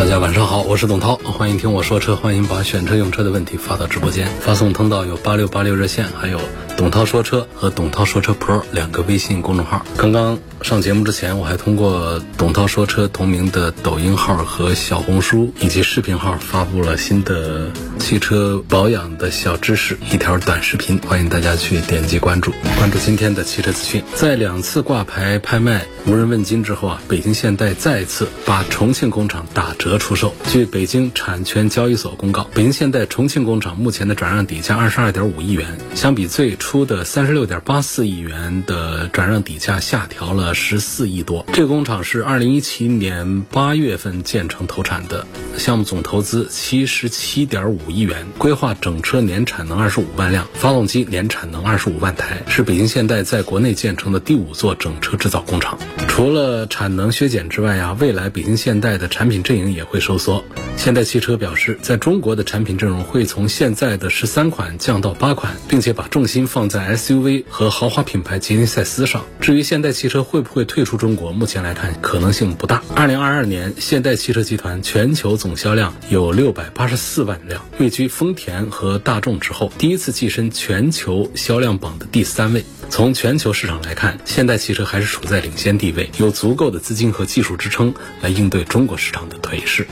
[0.00, 6.40] 大家晚上好，我是董涛，欢迎听我说车，欢迎把选车用车的问题发到直播间，发送通道有八六八六热线，还有
[6.74, 9.84] 董涛说车和董涛说车 Pro 两个微信公众号。
[9.98, 24.02] 刚刚上节目之前，我还通过董涛说车同名的抖音号和小红书以及视频号发布了新的汽车保养的小知识一条短视频，欢迎大家去点击关注，关注今天的汽车资讯。
[24.14, 30.34] 在两次挂牌拍卖无人问津之后啊，北京现代再次把重庆工厂打折出售。
[30.48, 41.44] 据北京产权交易所公告，北京现代重庆工厂目前的转让底价二十二点五亿元，相比最初的三十六点八四亿元的转让底价下调了十四亿多。
[41.52, 55.78] 这个工厂是二零一七年八月份建成投产的，项目总投资七十七点五亿元，规划整车年产能二十五万辆，发动机年产能二十五万台，是北京现代在国内建成的第五座整车制造工厂。
[56.08, 60.44] 除了产能削减之外啊，未来北京现代的产品阵营也也会收缩。
[60.76, 69.24] 现代汽车表示，在中国的产品阵容会从现在的十三款降到八款，并且把重心放在 SUV 和豪华品牌吉尼赛斯上。
[69.40, 72.82] 至于现代汽车会不会退出中国，目前来看可能性不大。
[72.94, 82.62] 二零二二年，现代汽车集团全球总销量有六百八十四万辆，位居丰田和大众之后，第一次跻身全球销量榜的第三位。
[82.90, 89.86] 从全球市场来看，现代汽车还是处在领先地位，有足够的资金和技术支撑来应对中国市场的颓势。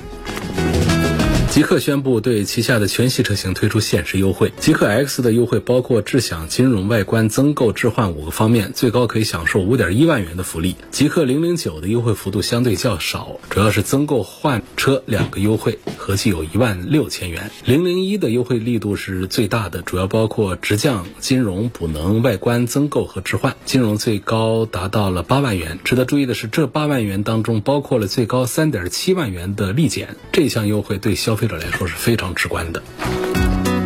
[1.50, 4.52] 极氪宣布对旗下的全系车型推出限时优惠。
[4.58, 10.76] 极氪 X 的优惠包括智享金融、外观、增购、置换五个方面，最高可以享受五点一万元的福利。
[10.90, 17.50] 极氪零零九的优惠幅度相对较少，主要是增购换车两个优惠，合计有一万六千元。
[17.64, 23.56] 零零一的优惠力度是最大的，主要包括直降、金融、补能、外观、增购和置换。
[23.64, 25.80] 金融最高达到了八万元。
[25.82, 32.82] 值得注意的是，这八万元当中包括了最高三点七万元的立减，这项优惠对消费者来说是非常直观的。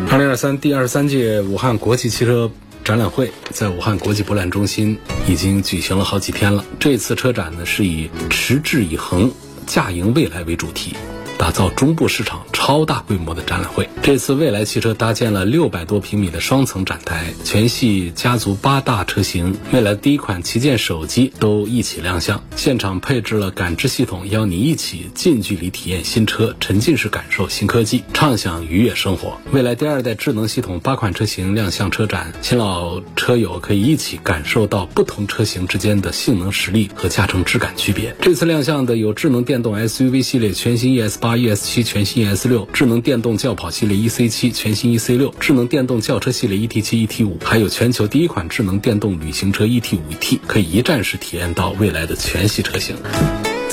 [0.09, 2.49] 二零二三第二十三届武汉国际汽车
[2.83, 4.97] 展览会在武汉国际博览中心
[5.27, 6.65] 已经举行了好几天了。
[6.79, 9.31] 这次车展呢是以“持之以恒，
[9.67, 10.95] 驾迎未来”为主题。
[11.43, 13.89] 打造中部市场超大规模的展览会。
[14.01, 22.41] 这次蔚来汽车搭建了六百多平米的双层展台，全系家族八大车型，未来第一款旗舰手机都一起亮相。
[22.55, 29.37] 现场配置了感知系统，邀你一起近距离体验新车，沉浸式感受新科技，畅享愉悦生活。
[29.51, 38.15] 未来第二代智能系统八款车型亮相车展，新老车友可以一起感受到不同车型之间的性能实力和驾乘质感区别。
[38.21, 41.32] 这次亮相的有智能电动 SUV 系列全新 ES 八。
[41.37, 52.95] ES 七全新 ES 六智能电动轿跑系列 EC 七全新 EC 六智能电动轿车系列 ET 七 ET 五，还有全球第一款智能电动旅行车 ET 五 T，可以一站式体验到未来的全系车型。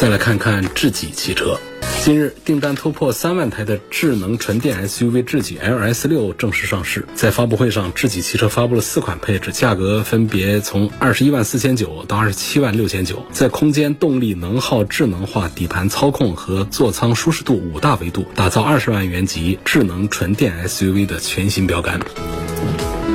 [0.01, 1.61] 再来看看智己汽车。
[2.03, 7.05] 近日，订单突破三万台的智能纯电 SUV 智己 LS 六正式上市。
[7.15, 22.01] 在发布会上，智己汽车发布了四款配置，价格分别从二十一万四千九到二十七万六千九，在空间、动力、能耗、智能化、底盘操控和座舱舒适度五大维度，打造二十万元级智能纯电 SUV 的全新标杆。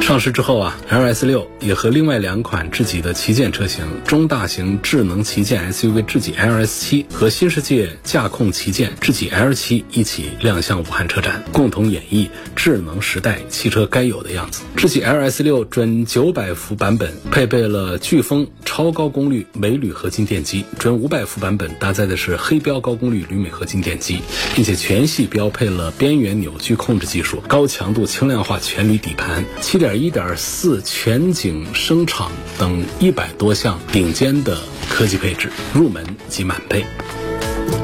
[0.01, 14.61] 上市之后啊，LS 六也和另外两款智己的旗舰车型中大型智能旗舰 SUV 智己 LS 七和新世界驾控旗舰智己 L 七一起亮相武汉车展，共同演绎智能时代汽车该有的样子。
[14.78, 24.19] 智己 LS 六准九百伏版本配备了飓风超高功率镁铝合金电机，准五百伏版本搭载的是黑标高功率铝镁合金电机，
[24.53, 29.84] 并且全系标配了边缘扭矩控制技术、高强度轻量化全铝底盘、七点。
[29.93, 34.58] 一点四全景声场等一百多项顶尖的
[34.90, 36.85] 科技配置，入门即满配。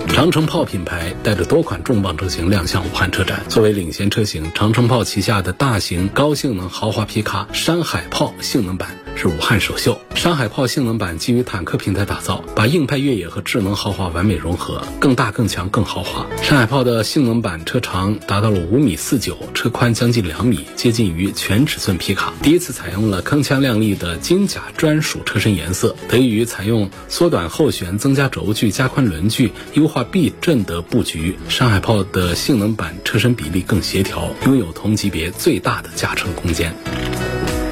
[0.08, 3.42] 长城炮品牌带着多款重磅车型亮相武汉车展。
[3.48, 10.00] 作为领先车型，长城炮旗下的大型高性能豪华皮卡山海炮性能版是武汉首秀。
[10.16, 16.28] 山海炮性能版基于坦克平台打造，把硬派越野和智能豪华完美融合，更大、更强、更豪华。
[16.44, 22.34] 山海炮的性能版车长达到了五米四九，车宽将近两米，接近于全尺寸皮卡。
[22.44, 36.76] 第一次采用了铿锵亮丽的金甲专属车身颜色，得益于采用缩短后悬、增加轴距、加宽轮距、优化避震的布局，山海炮的性能版车身比例更协调，拥有同级别最大的驾乘空间。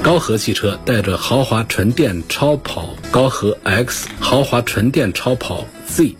[0.09, 6.15] 高合汽车带着豪华纯电超跑高合 X、豪华纯电超跑 Z，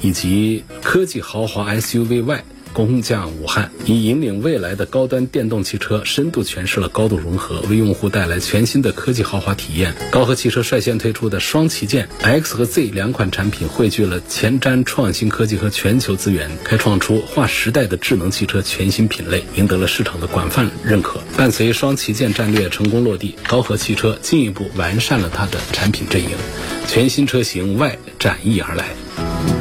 [0.00, 2.44] 以及科技豪华 SUV Y。
[2.74, 9.94] 攻降武汉，以引领未来的高端电动汽车，深度诠释了高度融合，为用户带来全新的科技豪华体验。
[10.10, 21.20] 高和汽车率先推出的双旗舰 X 和 Z 两款产品，汇聚了前瞻创新科技和全球资源，开创出划时代的智能汽车全新品类，赢得了市场的广泛认可。
[21.36, 26.30] 伴随双旗舰战略成功落地，高和汽车进一步完善了它的产品阵营，
[26.88, 29.53] 全新车型 Y 展翼而来。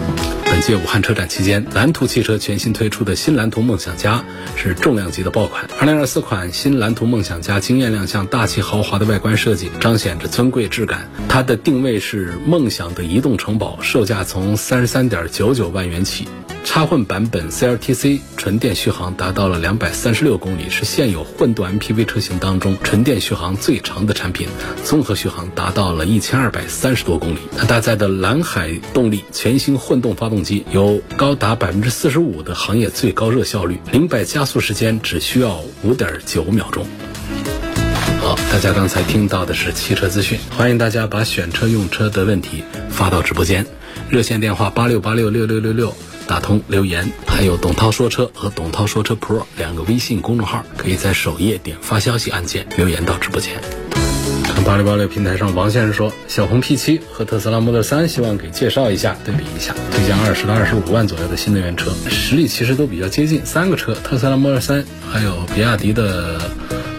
[0.54, 4.24] 本届武汉车展期间，蓝图汽车全新推出的新蓝图梦想家
[4.56, 5.68] 是重量级的爆款。
[5.80, 11.10] 二零二四款新蓝图梦想家惊艳亮相，大气豪华的外观设计彰显着尊贵质感。
[11.28, 16.28] 它的定位是梦想的移动城堡，售价从三十三点九九万元起。
[16.74, 24.48] 插混版本 CLTC 纯电续航达到了两百三十六公里，是现有混动 MPV 车型当中纯电续航最长的产品，
[24.84, 27.38] 综合续航达到了一千二百三十多公里。
[27.56, 36.88] 它搭载的蓝海动力全新混动发动机，有高达百分之四十五的行业最高热效率，零百加速时间只需要五点九秒钟。
[38.20, 43.64] 好，大家刚才听到的是汽车资讯，欢迎大家把选车用车的问题发到直播间，
[44.10, 45.96] 热线电话八六八六六六六六。
[46.28, 53.62] 打通留言，还有董涛说车和董涛说车 Pro 两个微信公众号，可以在首页点发消息按键留言到直播间。
[54.44, 63.46] 看八六八六平台上，王先生说，小鹏 P7 和特斯拉 Model 3，希望给介绍一下，对比一下，推荐二十到二十五万左右的新能源车，实力其实都比较接近。
[63.46, 66.40] 三个车，特斯拉 Model 3，还有比亚迪的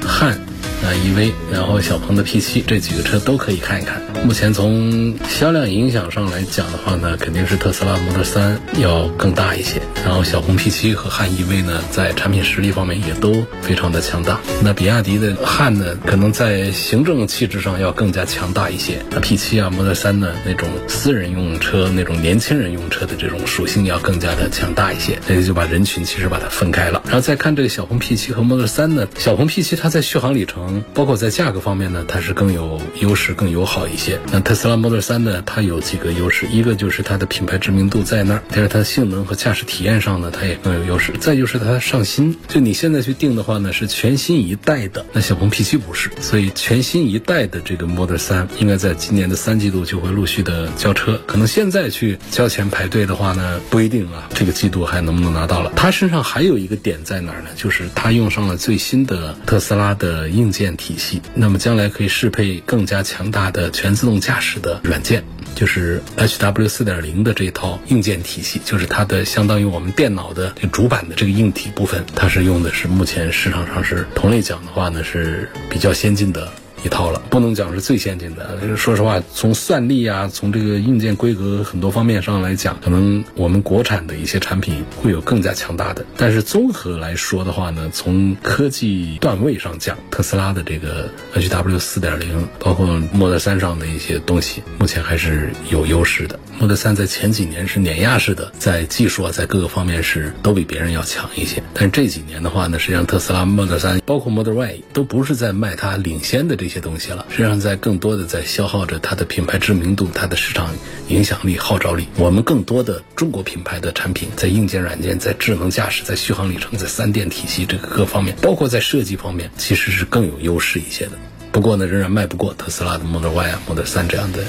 [0.06, 0.38] 汉。
[0.84, 4.02] 啊，EV，然后小鹏的 P7 这几个车都可以看一看。
[4.24, 9.80] 目前从销量影响上来讲的话呢，肯定是特斯拉 Model 3要更大一些。
[10.04, 14.40] 然后小鹏 P7 和汉 EV 呢，在产品实力方面也都非常的强大。
[14.62, 19.02] 那比亚迪的汉呢，可能在行政气质上要更加强大一些。
[19.10, 25.18] 那 P7 啊，Model 3呢，那种私人用车、那种年轻人用车的这种属性要更加的强大一些。
[25.26, 27.02] 这个就把人群其实把它分开了。
[27.06, 30.73] 然后再看这个小鹏 P7 和 Model 3呢，小鹏 P7 它在续航里程。
[30.94, 34.18] 包括在价格方面呢，它是更有优势、更友好一些。
[34.32, 41.12] 那特斯拉 Model 3呢，它有几个优势，一个就是它的品牌知名度在那儿，但是它的性能和驾驶体验上呢，它也更有优势。
[41.20, 45.04] 再就是它上新，就你现在去定的话呢，是全新一代的。
[45.12, 51.20] 那小鹏 P7 不是，所以全新一代的这个 Model 3应该在今年的三季度就会陆续的交车。
[51.26, 55.72] 可能现在去交钱排队的话呢，不一定啊，这个季度还能不能拿到了？
[55.76, 57.48] 它身上还有一个点在哪儿呢？
[57.56, 60.63] 就是它用上了最新的特斯拉的硬件。
[60.64, 65.22] 件体系，那么将来可以适配更加强大的全自动驾驶的软件，
[65.54, 76.50] 就是 H W 四点零的这套硬件体系，就是它的相当于我们电脑的这主板的这个硬体部分，它是用的是目前市场上是同类讲的话呢是比较先进的。
[76.84, 78.76] 一套了，不能讲是最先进的。
[78.76, 86.04] 说实话，从算力啊，从这个硬件规格很多方面上来讲，可能我们国产的一些产品会有更加强大的。
[86.18, 96.38] 但是综合来说的话呢，从科技段位上讲，特斯拉的这个 H W 四点零，包括 Model 3上的一些东西，目前还是有优势的。
[96.60, 101.62] Model 3在前几年是碾压式的，在技术啊，在各个方面是都比别人要强一些。
[101.72, 106.73] 但是这几年的话呢，实际上特斯拉 Model 3，包括 Model Y，都不是在卖它领先的这些。
[106.74, 110.74] 些东西了，实际上在更多的在消耗着它的品牌知名度、它的市场
[111.08, 112.08] 影响力、号召力。
[112.16, 121.12] 我们更多的中国品牌的产品，在硬件、软件、在智能驾驶、在续航里程、在三电体系这个各方面，包括在设计方面，其实是更有优势一些的。
[121.52, 124.42] 不过呢，仍然卖不过特斯拉的 Model Y 啊、Model 3这样的。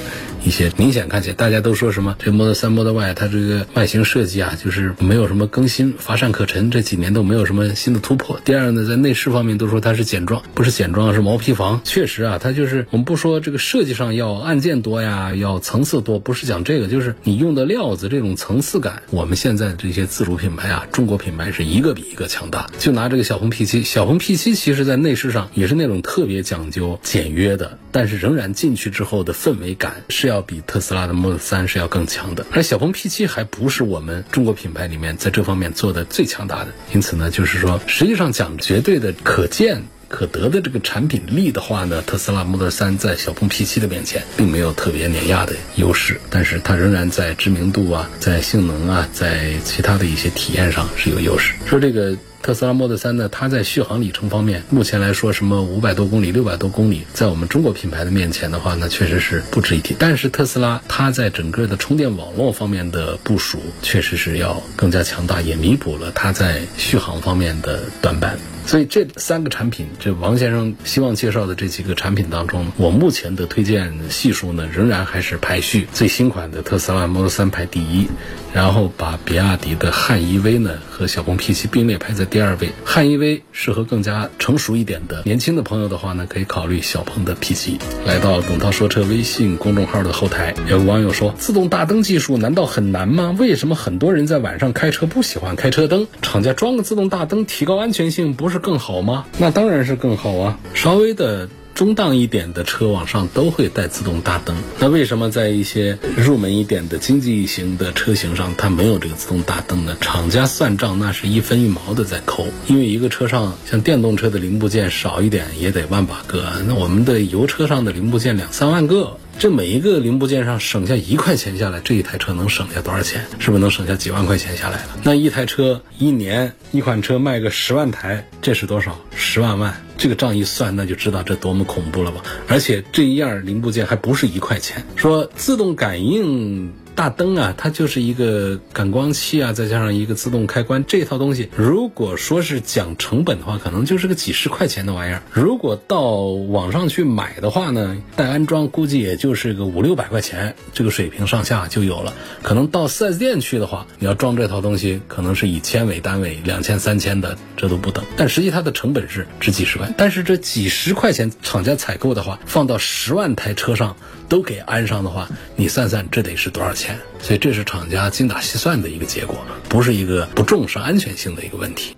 [0.46, 2.14] 一些明显看起来，大家都说什么？
[2.20, 6.70] 这 Model 3、Model Y 它这个外形设计啊，就是没有什么更新，乏善可陈。
[6.70, 8.40] 这几年都没有什么新的突破。
[8.44, 11.80] 第二呢，在内饰方面都说它是简装，不是简装，是毛坯房。
[11.82, 19.02] 确实啊，它就是我们不说这个设计上要按键多呀，要层次多，不是讲这个，就是你用的料子这种层次感。
[19.10, 22.70] 我们现在这些自主品牌啊，中国品牌是一个比一个强大。
[22.78, 30.35] 就拿这个小鹏 P7，小鹏 P7 其实在内饰上也是那种特别讲究简约的，但是仍然进去之后的氛围感是要。
[30.36, 39.82] 要比特斯拉的 Model 三是要更强的，而小鹏 P7 还不是我们中国品牌里面在这方面做的最强大的，因此呢，就是说，实际上讲绝对的可见。
[40.08, 51.54] 可得的这个产品力的话呢，特斯拉 Model 3在小鹏 P7 的面前并没有特别碾压的优势，但是它仍然在知名度啊、在性能啊、在其他的一些体验上是有优势。
[51.66, 52.16] 说这个。
[52.42, 59.96] 特斯拉 Model 3呢，它在续航里程方面，目前来说什么五百多公里、六百多公里，在我们中国品牌的面前的话呢，确实是不值一提。
[59.98, 68.38] 但是特斯拉它在整个的充电网络方面的部署，确实是要更加强大，也弥补了它在续航方面的短板。
[68.66, 78.08] 所以这三个产品，这王先生希望介绍的这几个产品当中，我目前的推荐系数呢，仍然还是排序最新款的特斯拉 Model 3排第一，
[78.52, 82.70] 然后把比亚迪的汉 EV 呢和小鹏 P7 并列排在第二位。
[82.84, 87.78] 汉 EV 适合更加成熟一点的年轻的朋友的话呢，可以考虑小鹏的 P7。
[88.04, 93.32] 来到董涛说车微信公众号的后台，有网友说：自动大灯技术难道很难吗？
[93.38, 96.08] 为什么很多人在晚上开车不喜欢开车灯？
[96.20, 98.55] 厂家装个自动大灯，提高安全性不是？
[98.58, 99.24] 更好吗？
[99.38, 100.58] 那当然是更好啊！
[100.74, 104.56] 稍微的中档一点的车往上都会带自动大灯。
[104.78, 109.96] 那为什么在一些入门一点的经济型的车型上，它没有这个自动大灯呢？
[110.00, 119.18] 厂家算账那是一分一毛的在抠，因为一个车上像电动车的零部件少一点也得万把个，那我们的油车上的零部件两三万个。
[119.38, 123.26] 这每一个零部件上省下一块钱下来，这一台车能省下多少钱？
[123.38, 124.98] 是不是能省下几万块钱下来了？
[125.04, 128.98] 那一台车一年一款车卖个十万台，这是多少？
[129.14, 132.22] 十万万，这个账一算，那就知道这多么恐怖了吧？
[132.48, 136.72] 而且这一样零部件还不是一块钱，说自动感应。
[136.96, 145.22] 大灯啊，它就是一个感光器啊，再加上一个自动开关，这套东西如果说是讲成本的话，可能就是个几十块钱的玩意儿。
[145.30, 152.14] 如果到网上去买的话呢，带安装估计也就是个五六百块钱，这个水平上下就有了。
[152.42, 158.02] 可能到 4S 店去的话，你要装这套东西，可能是以千为单位，两千、三千的这都不等。
[158.16, 163.94] 但实际它的成本是值几十万，但是这几十块钱厂家采购的话，放到十万台车上
[164.30, 166.85] 都给安上的话，你算算这得是多少钱？
[167.20, 171.96] 所以这是厂家精打细算的一个结果，不是一个不重视安全性的一个问题。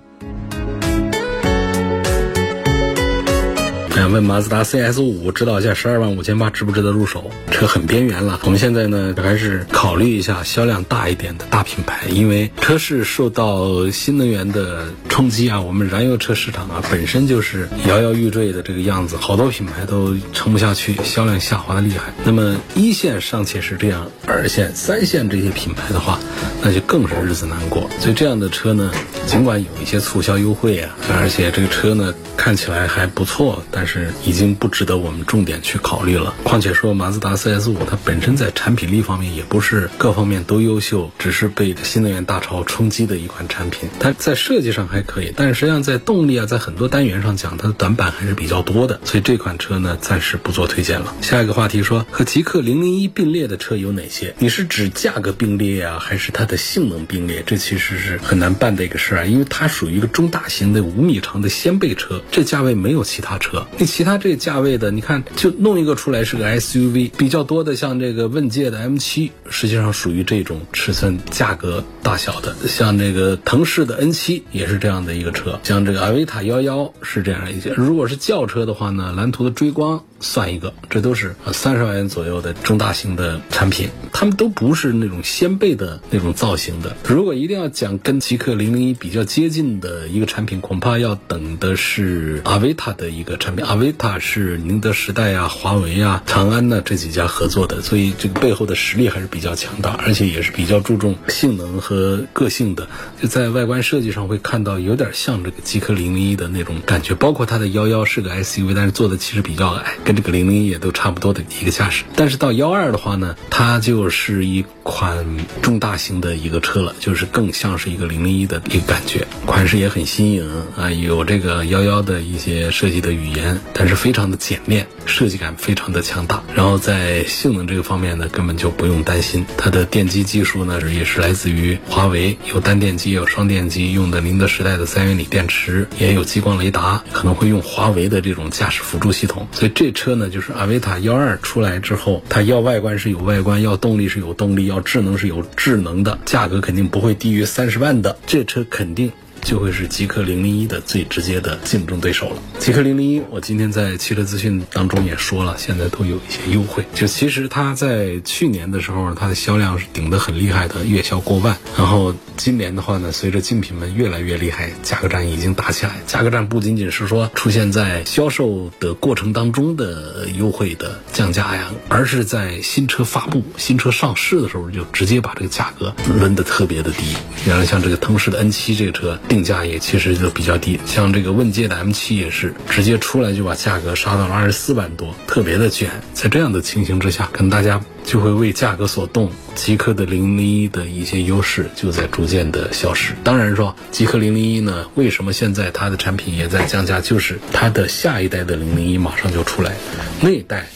[3.98, 7.32] 想问马自达 CS 五指导价十二万五千八值不值得入手？
[7.50, 8.38] 车很边缘了。
[8.44, 22.12] 我们现在呢还是考虑一下销量大一点的大品牌，因为车市受到新能源的冲击啊，我们燃油车市场啊本身就是摇摇欲坠的这个样子，好多品牌都撑不下去，销量下滑的厉害。
[22.22, 26.20] 那么一线尚且是这样，二线、三线这些品牌的话，
[26.62, 27.90] 那就更是日子难过。
[27.98, 28.92] 所以这样的车呢，
[29.26, 36.34] 尽管有一些促销优惠啊，而且这个车呢看起来还不错，但是是已经不值得我们重点去考虑了。
[36.44, 43.88] 况且说马自达 CS 五，它本身在产品力方面也不是各方面都优秀，只是被新能源大潮冲击的一款产品。
[43.98, 49.00] 它在设计上还可以，但是实际上在动力啊，在很多单元上讲，它的短板还是比较多的。
[49.04, 51.14] 所以这款车呢，暂时不做推荐了。
[51.22, 54.34] 下一个话题说，和极氪零零一并列的车有哪些？
[54.38, 57.42] 你是指价格并列啊，还是它的性能并列？
[57.46, 63.66] 这其实是很难办的一个事儿啊，因为它属于一个中大型的五米长的掀背车，这价位没有其他车。
[63.80, 72.56] 那其他这价位的，你看就弄一个出来是个 SUV，比较多的像这个问界的 M7，实际上属于这种尺寸、价格大小的。
[72.66, 77.72] 像这个腾势的 N7 也是这样的一个车，像这个阿维塔幺幺是这样一些。
[77.76, 86.96] 如果是轿车的话呢，蓝图的追光算一个，这都是三十万元左右的中大型的产品，他们都不是那种掀背的那种造型的。
[87.06, 93.64] 如果一定要讲跟极氪零零一比较接近的一个产品，恐怕要等的是阿维塔的一个产品。
[93.64, 102.88] 阿维塔是宁德时代啊、华为啊、长安呢这几家合作的，所以这个背后的实力还是比较强大，而且也是比较注重性能和个性的。
[103.20, 112.02] 就在外观设计上会看到有点像这个极氪零零一的那种感觉，包括它的幺幺是个 SUV，但是做的其实比较矮，跟这个零零一也都差不多的一个架势。
[112.16, 126.42] 但是到幺二的话呢，它就是一款中大型的一个车了，就是更像是一个零零一的一个感觉，款式也很新颖啊，有这个幺幺的一些设计的语言，但是非常的简练，设计感非常的强大。
[126.54, 139.46] 然后在性能这个方面呢，根本就不用担心，它的电机技术呢也是来自于华为，有单电机，有双电机，用的宁德时代的三元锂电池，也有激光雷达，可能会用华为的这种驾驶辅助系统。
[139.52, 149.10] 所以这车呢，就是阿维塔幺二出来之后，它要外观是有外观，要动力是有动力，要智能是有智能的，价格肯定不会低于三十万的，这车肯定。
[149.42, 152.42] 就会是极氪零零一的最直接的竞争对手了。
[152.58, 156.84] 极氪零零一，我今天在汽车资讯当中也说了，现在都有一些优惠。
[156.94, 161.56] 就其实它在去年的时候，它的销量是顶得很厉害的，月销过万。
[161.76, 165.96] 然后今年的话呢，随着竞品们越来越厉害，价格战已经打起来。
[166.06, 177.16] 价格战不仅仅是说出现在销售的过程当中的优惠的降价呀，而是在新车发布、新车上市的时候就直接把这个价格抡得特别的低。
[177.46, 185.90] 原来像这个腾势的 N7 这个车定价也其实就比较低，像这个问界的 M7 也是直接出来就把价格杀到了二十四万多，特别的卷。
[186.14, 193.12] 在这样的情形之下，可能大家就会为价格所动，极氪的零零一的一些优势就在逐渐的消失。
[193.22, 197.00] 当然说，极氪零零一呢，为什么现在它的产品也在降价？
[197.00, 199.76] 就是它的下一代的零零一马上就出来，
[200.20, 200.66] 那一代。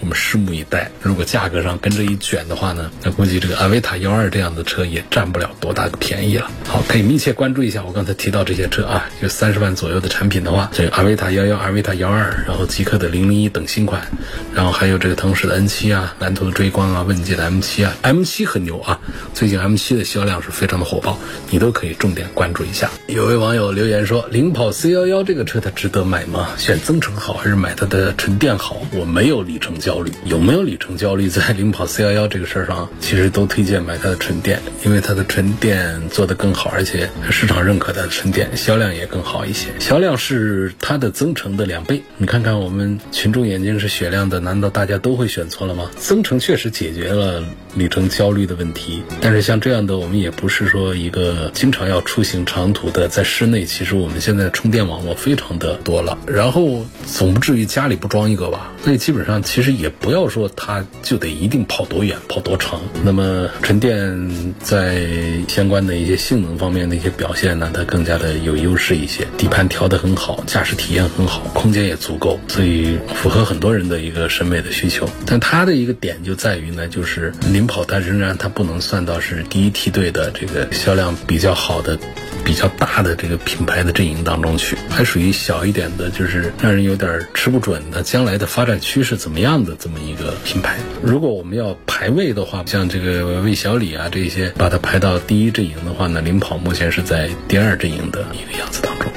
[0.00, 0.90] 我们拭目以待。
[1.02, 6.50] 如果价格上跟着一卷的话呢，那估计这个阿维塔幺二这样的车也占不了多大的便宜了。
[6.66, 14.06] 好，可以密切关注一下我刚才提到这些车啊，就三十万左右的产品的话，这个阿维塔幺幺、阿维塔幺二，然后极氪的零零一等新款，
[14.54, 19.00] 然后还有这个腾势的 N 七啊、蓝图的追光啊、问界的 M 七啊，M 七很牛啊，
[19.32, 21.18] 最近 M 七的销量是非常的火爆，
[21.50, 22.90] 你都可以重点关注一下。
[23.06, 26.50] 有位网友留言说，领跑 C 幺幺这个车它值得买吗？
[26.58, 28.82] 选增程好还是买它的纯电好？
[28.92, 29.68] 我没有里程。
[29.88, 31.30] 焦虑有没有里程焦虑？
[31.30, 42.02] 在领跑 C 幺幺这个事儿上，其实都推荐买它的纯电，因为它的纯电做得更好，而且市场认可它的纯电销量也更好一些，销量是它的增程的两倍。
[42.18, 45.90] 你看看我们群众眼睛是雪亮的，难道大家都会选错了吗？
[45.96, 47.42] 增程确实解决了
[47.74, 58.70] 里程焦虑的问题，但是像这样的，我们也不是说一个经常要出行长途的，在室内，其实我们现在充电网络非常的多了，然后总不至于家里不装一个吧？
[58.84, 59.77] 所以基本上其实。
[59.78, 62.80] 也不要说它就得一定跑多远、跑多长。
[63.04, 65.06] 那么纯电在
[65.46, 69.26] 相关的一些性能方面的一些表现呢，它更加的有优势一些。
[69.38, 75.08] 底盘调得很好，驾驶体验很好，空间也足够，所以符合很多人的一个审美的需求。
[75.24, 81.96] 但它的一个点就在于呢，就是领跑它仍然它不能算到是第一梯队的这个销量比较好的。
[82.44, 90.76] 比较大的这个品牌的阵营当中去，还属于小一点的，就是让人有点吃不准的将来的发展趋势怎么样的这么一个品牌。
[91.02, 99.10] 如果我们要排位的话，像这个魏小李啊这些，把它排到第一阵营的话呢，领跑目前是在第二阵营的一个样子当中。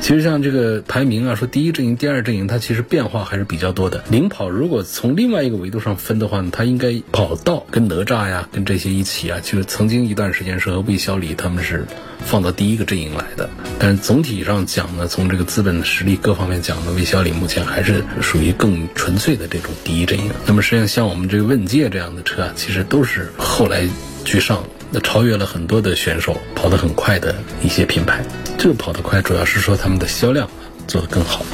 [0.00, 4.04] 其实像这个排名啊，说第一阵营、第二阵营，它其实变化还是比较多的。
[4.08, 11.84] 领跑如果从另外一个维度上分的话呢，它应该跑道跟哪吒呀，跟这些一起啊，就是曾经一段时间是和魏小李他们是
[12.20, 13.50] 放到第一个阵营来的。
[13.80, 20.30] 但是总体上讲呢，从这个资本实力各方面讲呢，魏小李目前还是属于更纯粹的这种第一阵营。
[20.46, 23.88] 那么实际上像我们这个问界这样的车啊，其实都是后来
[24.24, 24.62] 居上。
[24.90, 28.24] 那超越了很多的选手，跑得很快的一些品牌，
[28.56, 30.48] 这个跑得快主要是说他们的销量
[30.86, 31.44] 做得更好。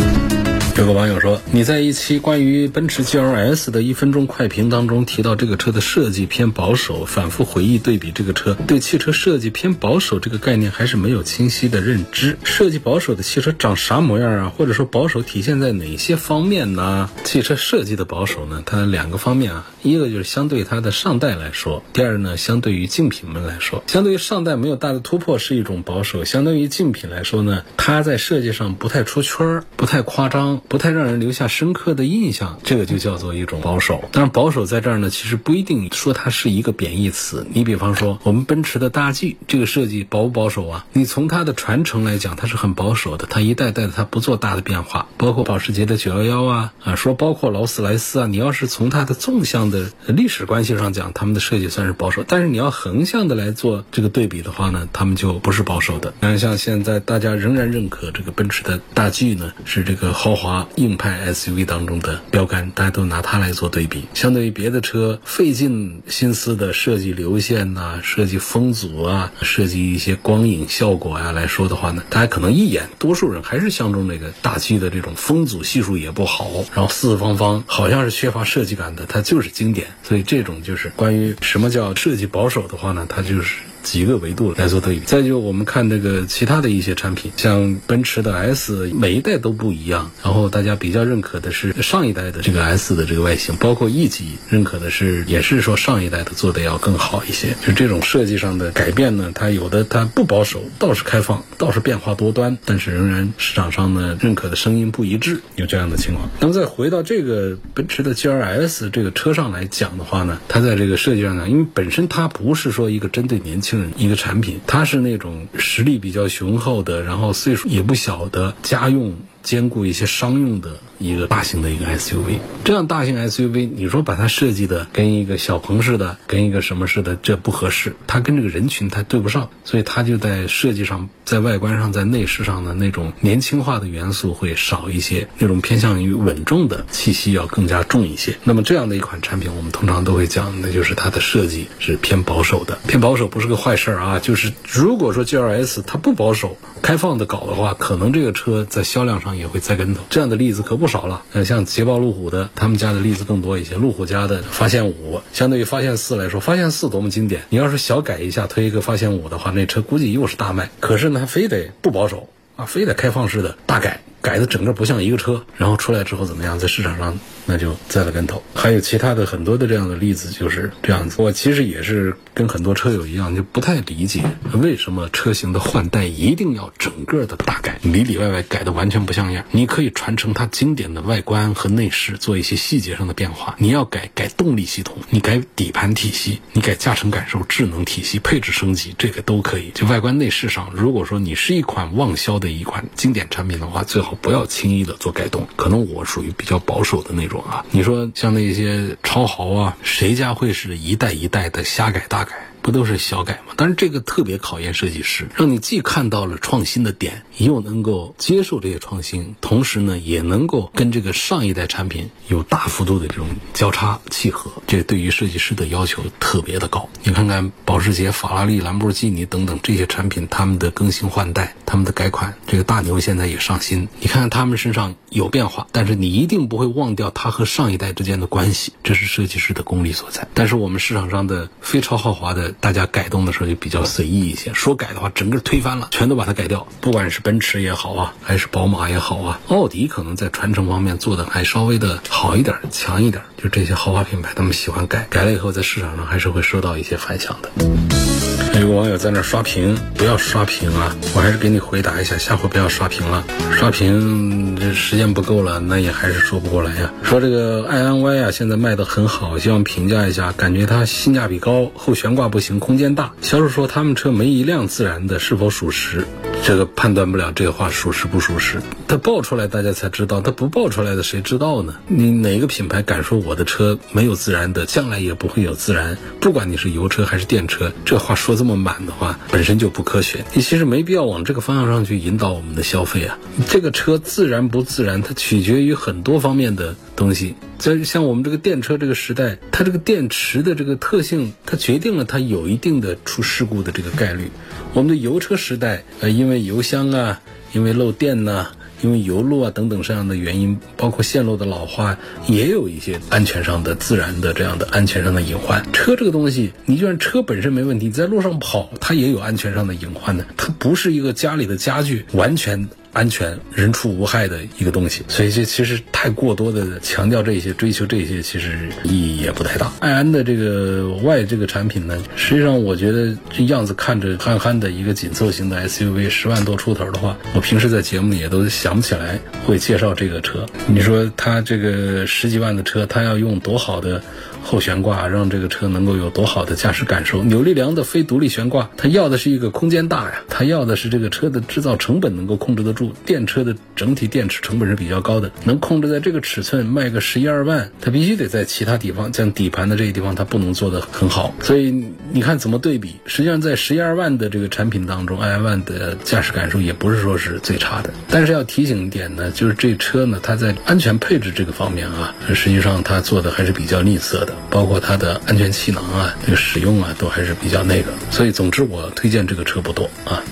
[0.83, 12.37] 有个网友说，你在一期关于奔驰 GLS 的一分钟快评当中提到这个车的设计偏保守，反复回忆对比这个车，对汽车设计偏保守这个概念还是没有清晰的认知。
[12.43, 14.49] 设计保守的汽车长啥模样啊？
[14.49, 17.09] 或者说保守体现在哪些方面呢？
[17.23, 18.61] 汽车设计的保守呢？
[18.67, 30.61] 它两个方面啊，一个就是相对它的上代来说，第二呢，相对于竞品们来说，相对于上代没有大的突破是一种保守，相对于竞品来说呢，它在设计上不太出圈儿，不太夸张。
[30.73, 34.09] 不太让人留下深刻的印象，这个就叫做一种保守。
[34.11, 37.47] 但是，保守在这儿呢，其实不一定说它是一个贬义词。
[37.53, 40.87] 你比方说，我们奔驰的大 G 这个设计保不保守啊？
[40.95, 45.09] 你从它的传承来讲，它是很保守的，它一代代的它不做大的变化。
[45.19, 52.25] 包括保时捷的911啊，啊，说包括劳斯莱斯啊，你要是从它的纵向的历史关系上讲，他们的设计算是保守。
[52.27, 56.15] 但是你要横向的来做这个对比的话呢，他们就不是保守的。
[56.21, 60.62] 那像现在大家仍然认可这个奔驰的大 G 呢，是这个豪华。
[60.77, 64.05] 硬派 SUV 当中的标杆，大家都拿它来做对比。
[64.15, 79.89] 相对于别的车费尽心思的设计流线呐、设计风阻啊、设计一些光影效果呀来说的话呢，大家可能一眼，多数人还是相中那个大 G 的这种风阻系数也不好，然后四四方方，好像是缺乏设计感的，它就是经典。
[80.03, 83.57] 所以这种就是关于什么叫设计保守的话呢，它就是。
[83.83, 90.11] 几个维度来做对比，再就我们看这个其他的一些产品，像奔驰的 S，每一代都不一样。
[90.23, 97.57] 然后大家比较认可的是上一代的这个 S 的这个外形，包括 E 级认可的是，也是说上一代的做的要更好一些。
[97.67, 106.31] 就这种设计上的改变呢，它有的它不保守，倒是开放，倒是变化多端，但是仍然市场上呢认可的声音不一致，有这样的情况。
[106.41, 113.72] 那么再回到这个奔驰的 GLS 这个车上来讲的话呢，它在这个设计上呢，因为本身它不是说一个针对年轻。
[113.97, 119.15] 一个产品，它是那种实力比较雄厚的，然后岁数也不小的家用。
[119.43, 138.37] 兼顾一些商用的一个大型的一个 SUV，这样大型 SUV，你说把它设计的跟一个小鹏似的，跟一个什么似的，这不合适，它跟这个人群它对不上，所以它就在设计上、在外观上、在内饰上的那种年轻化的元素会少一些，那种偏向于稳重的气息要更加重一些。
[138.45, 149.32] 那么这样的一款产品，我们通常都会讲，那就是它的设计是偏保守的，偏保守不是个坏事儿啊，就是如果说 GLS 它不保守、开放的搞的话，可能这个车在销量上。
[149.37, 151.23] 也会栽跟头，这样的例子可不少了。
[151.33, 153.77] 呃，像捷豹路虎的，他们家的例子更多一些。
[153.77, 157.43] 路虎家的发现五，相对于发现四来说，发现四多么经典。
[157.51, 160.71] 你要是小改一下，推一个发现五的话，那车估计又是大卖。
[160.81, 165.45] 可是呢，非得不保守啊，非得开放式的大改，改的整个不像一个车。
[165.59, 168.43] 然后出来之后怎么样，在市场上那就栽了跟头。
[168.55, 171.21] 还有其他的很多的这样的例子就是这样子。
[171.21, 172.17] 我其实也是。
[172.35, 179.45] 跟很多车友一样，就不太理解为什么车型的换代一定要整个的大改，里里外外改的完全不像样。
[179.51, 183.55] 你可以传承它经典的外观和内饰，做一些细节上的变化。
[183.59, 189.71] 你要改改动力系统，你改底盘体系，你改驾乘感受、智能体系、配置升级，这个都可以。
[189.75, 195.47] 就外观内饰上，如果说你是一款旺销的一款经典产品的话，最好不要轻易的做改动。
[195.57, 197.65] 可能我属于比较保守的那种啊。
[197.71, 202.25] 你说像那些超豪啊，谁家会是一代一代的瞎改大？
[202.25, 203.55] 改不都是小改吗？
[203.57, 214.51] 但是这个特别考验设计师，让你既看到了创新的点，又能够接受这些创新，同时呢，也能够跟这个上一代产品有大幅度的这种交叉契合。
[214.67, 216.89] 这对于设计师的要求特别的高。
[217.03, 223.89] 你看看保时捷、法拉利、兰博基尼等等这些产品，他们的更新换代、他们的改款，这个大牛现在也上新。
[224.01, 230.29] 你看看他们身上有变化，但是你一定不会忘掉它和上一代之间的关系，这是设计师的功力所在。
[230.33, 232.52] 但是我们市场上的非超豪华的。
[232.61, 236.67] 大家改动的时候就比较随意一些，说改的话，整个推翻了，全都把它改掉。
[236.81, 243.23] 不管是奔驰也好啊，还是宝马也好啊，奥迪可能在传承方面做的还稍微的好一点、强一点。
[243.37, 248.12] 就这些豪华品牌，他们喜欢改，改了以后在市场上还是会收到一些反响的。
[248.61, 250.95] 有个网友在那刷屏，不要刷屏啊！
[251.15, 253.25] 我还是给你回答一下，下回不要刷屏了。
[253.51, 256.93] 刷屏这时间不够了，那也还是说不过来呀。
[257.03, 263.13] 说这个爱安 Y 啊，现在卖的很好，希望评价一下，感觉它性价比高，后悬挂不行，空间大。
[263.23, 266.07] 销售说他们车没一辆自燃的，是否属实？
[266.45, 268.61] 这个判断不了，这个话属实不属实？
[268.89, 271.75] 它爆出来大家才知道，它不爆出来的谁知道呢？
[271.87, 275.97] 你哪个品牌敢说我的车没有自燃的，将来也不会有自燃？
[276.21, 280.25] 不管你是油车还是电车，这话说这么满的话，本身就不科学。
[280.35, 283.17] 你其实没必要往这个方向上去引导我们的消费啊。
[283.49, 287.37] 这个车自燃不自燃，它取决于很多方面的东西。
[287.63, 294.33] 在像我们这个电车这个时代，它这个电池的这个特性，它决定了它有一定的出事故的这个概率。
[294.75, 297.21] 我们的油车时代，呃，因为油箱啊，
[297.53, 298.49] 因为漏电呐，
[298.81, 301.97] 因为油路啊等等这样的原因，包括线路的老化，
[302.27, 305.65] 也有一些安全上的自然的这样的安全上的隐患。
[305.73, 310.27] 车这个东西，你就算车本身没问题，你在路上跑，它也有安全上的隐患的。
[310.37, 312.69] 它不是一个家里的家具，完全。
[312.93, 319.73] 安全、人畜无害的一个东西，所以这其实太过多的强调这些、追求这些，其实意义也不太大。
[319.81, 330.47] 爱安的这个 Y 这个产品呢，实际上我觉得这样子看着憨憨的一个紧凑型的 SUV，十万多出头的话，我平时在节目里也都想不起来会介绍这个车。
[330.67, 334.03] 你说它这个十几万的车，它要用多好的？
[334.43, 337.23] 后悬挂让这个车能够有多好的驾驶感受？
[337.23, 342.93] 扭力梁的非独立悬挂，它要的是一个空间大呀，它要的是这个车的制造成本能够控制得住。
[343.07, 351.35] 电车的整体电池成本是比较高的，能控制在这个尺寸卖个十一二万，它必须得在其他地方，像底盘的这些地方，它不能做得很好。
[351.41, 352.97] 所以你看怎么对比？
[353.07, 357.91] 实际上在十一二万的这个产品当中，爱万的驾驶感受也不是说是最差的。
[358.09, 364.32] 但是要提醒一点呢，就是这车呢，它在安全配置这个方面啊，实际上它做的还是比较吝啬的。
[364.51, 370.23] 包括它的安全气囊啊，这个使用啊，都还是比较那个，所以总之我推荐这个车不多啊。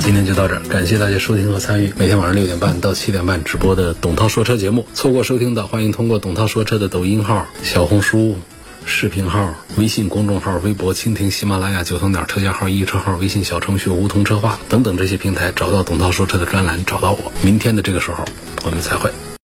[0.00, 4.86] 今天就到这儿，感谢大家收听和参与每天晚上六点半到七点半直播的董涛说车节目。
[4.94, 8.38] 错过收听的，欢迎通过董涛说车的抖音号、小红书
[8.86, 17.30] 视频号、微信公众号、微博、蜻蜓、喜马拉雅、九头鸟车架号、易车号、微信小程序梧桐车话等等这些平台，找到董涛说车的专栏，找到我。
[17.42, 18.24] 明天的这个时候，
[18.64, 19.10] 我们再会。